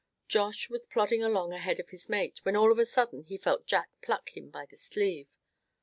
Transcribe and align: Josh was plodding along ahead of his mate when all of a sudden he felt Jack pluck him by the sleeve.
Josh 0.27 0.67
was 0.67 0.87
plodding 0.87 1.21
along 1.21 1.53
ahead 1.53 1.79
of 1.79 1.89
his 1.89 2.09
mate 2.09 2.39
when 2.41 2.55
all 2.55 2.71
of 2.71 2.79
a 2.79 2.85
sudden 2.85 3.21
he 3.21 3.37
felt 3.37 3.67
Jack 3.67 3.91
pluck 4.01 4.35
him 4.35 4.49
by 4.49 4.65
the 4.65 4.75
sleeve. 4.75 5.35